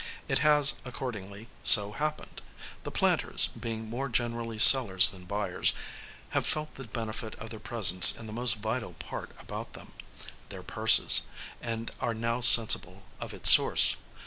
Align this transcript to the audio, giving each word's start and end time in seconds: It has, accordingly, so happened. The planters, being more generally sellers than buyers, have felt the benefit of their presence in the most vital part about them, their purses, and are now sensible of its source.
It 0.27 0.39
has, 0.39 0.73
accordingly, 0.83 1.47
so 1.61 1.91
happened. 1.91 2.41
The 2.85 2.89
planters, 2.91 3.49
being 3.49 3.87
more 3.87 4.09
generally 4.09 4.57
sellers 4.57 5.09
than 5.09 5.25
buyers, 5.25 5.73
have 6.29 6.47
felt 6.47 6.73
the 6.73 6.85
benefit 6.85 7.35
of 7.35 7.51
their 7.51 7.59
presence 7.59 8.11
in 8.17 8.25
the 8.25 8.33
most 8.33 8.55
vital 8.55 8.93
part 8.93 9.29
about 9.39 9.73
them, 9.73 9.91
their 10.49 10.63
purses, 10.63 11.21
and 11.61 11.91
are 11.99 12.15
now 12.15 12.41
sensible 12.41 13.03
of 13.19 13.31
its 13.31 13.51
source. 13.51 13.97